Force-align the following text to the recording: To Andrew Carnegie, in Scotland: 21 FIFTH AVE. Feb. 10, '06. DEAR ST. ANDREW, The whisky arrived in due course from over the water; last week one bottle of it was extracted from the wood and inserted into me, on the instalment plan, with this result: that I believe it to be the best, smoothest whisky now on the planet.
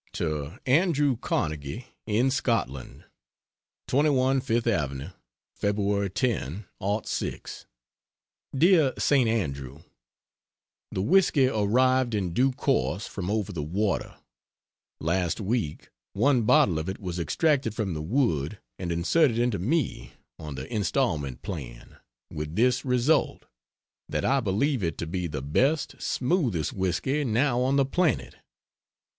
To 0.13 0.57
Andrew 0.65 1.15
Carnegie, 1.15 1.85
in 2.07 2.31
Scotland: 2.31 3.03
21 3.87 4.41
FIFTH 4.41 4.65
AVE. 4.65 5.13
Feb. 5.61 6.13
10, 6.15 6.65
'06. 7.05 7.67
DEAR 8.57 8.93
ST. 8.97 9.27
ANDREW, 9.29 9.83
The 10.91 11.03
whisky 11.03 11.45
arrived 11.47 12.15
in 12.15 12.33
due 12.33 12.51
course 12.51 13.05
from 13.05 13.29
over 13.29 13.51
the 13.53 13.61
water; 13.61 14.15
last 14.99 15.39
week 15.39 15.89
one 16.13 16.41
bottle 16.45 16.79
of 16.79 16.89
it 16.89 16.99
was 16.99 17.19
extracted 17.19 17.75
from 17.75 17.93
the 17.93 18.01
wood 18.01 18.57
and 18.79 18.91
inserted 18.91 19.37
into 19.37 19.59
me, 19.59 20.13
on 20.39 20.55
the 20.55 20.65
instalment 20.73 21.43
plan, 21.43 21.97
with 22.33 22.55
this 22.55 22.83
result: 22.83 23.45
that 24.09 24.25
I 24.25 24.39
believe 24.39 24.81
it 24.81 24.97
to 24.97 25.05
be 25.05 25.27
the 25.27 25.43
best, 25.43 26.01
smoothest 26.01 26.73
whisky 26.73 27.23
now 27.23 27.59
on 27.61 27.75
the 27.75 27.85
planet. 27.85 28.37